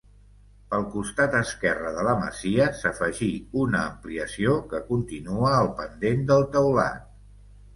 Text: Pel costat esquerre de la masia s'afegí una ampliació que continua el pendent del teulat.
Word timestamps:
Pel 0.69 0.85
costat 0.93 1.35
esquerre 1.39 1.91
de 1.97 2.05
la 2.07 2.15
masia 2.21 2.65
s'afegí 2.79 3.29
una 3.65 3.83
ampliació 3.91 4.57
que 4.73 4.81
continua 4.89 5.53
el 5.59 5.71
pendent 5.83 6.25
del 6.33 6.49
teulat. 6.57 7.07